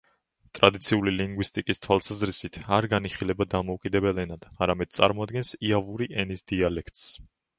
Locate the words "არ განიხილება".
2.77-3.47